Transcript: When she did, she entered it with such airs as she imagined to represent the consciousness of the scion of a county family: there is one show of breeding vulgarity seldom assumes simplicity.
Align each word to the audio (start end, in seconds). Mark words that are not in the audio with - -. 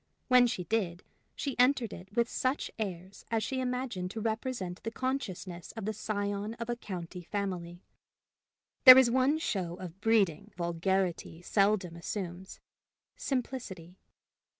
When 0.29 0.47
she 0.47 0.63
did, 0.63 1.03
she 1.35 1.55
entered 1.59 1.93
it 1.93 2.15
with 2.15 2.27
such 2.27 2.71
airs 2.79 3.23
as 3.29 3.43
she 3.43 3.59
imagined 3.61 4.09
to 4.09 4.19
represent 4.19 4.81
the 4.81 4.89
consciousness 4.89 5.73
of 5.73 5.85
the 5.85 5.93
scion 5.93 6.55
of 6.55 6.71
a 6.71 6.75
county 6.75 7.21
family: 7.21 7.83
there 8.83 8.97
is 8.97 9.11
one 9.11 9.37
show 9.37 9.75
of 9.75 10.01
breeding 10.01 10.53
vulgarity 10.57 11.43
seldom 11.43 11.95
assumes 11.95 12.59
simplicity. 13.15 13.99